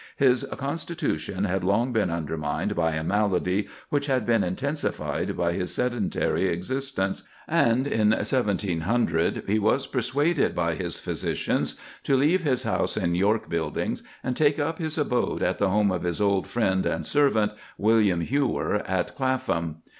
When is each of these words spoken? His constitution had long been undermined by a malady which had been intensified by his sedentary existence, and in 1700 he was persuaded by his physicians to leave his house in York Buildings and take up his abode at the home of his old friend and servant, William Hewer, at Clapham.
His 0.17 0.43
constitution 0.57 1.43
had 1.43 1.63
long 1.63 1.93
been 1.93 2.09
undermined 2.09 2.73
by 2.75 2.93
a 2.95 3.03
malady 3.03 3.67
which 3.89 4.07
had 4.07 4.25
been 4.25 4.43
intensified 4.43 5.37
by 5.37 5.53
his 5.53 5.71
sedentary 5.75 6.47
existence, 6.47 7.21
and 7.47 7.85
in 7.85 8.09
1700 8.09 9.43
he 9.45 9.59
was 9.59 9.85
persuaded 9.85 10.55
by 10.55 10.73
his 10.73 10.97
physicians 10.97 11.75
to 12.03 12.17
leave 12.17 12.41
his 12.41 12.63
house 12.63 12.97
in 12.97 13.13
York 13.13 13.47
Buildings 13.47 14.01
and 14.23 14.35
take 14.35 14.57
up 14.57 14.79
his 14.79 14.97
abode 14.97 15.43
at 15.43 15.59
the 15.59 15.69
home 15.69 15.91
of 15.91 16.01
his 16.01 16.19
old 16.19 16.47
friend 16.47 16.87
and 16.87 17.05
servant, 17.05 17.51
William 17.77 18.21
Hewer, 18.21 18.77
at 18.87 19.15
Clapham. 19.15 19.83